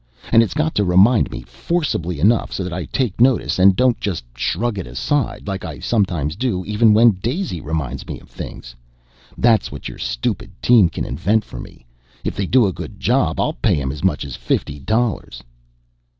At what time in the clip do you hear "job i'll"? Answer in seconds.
12.99-13.53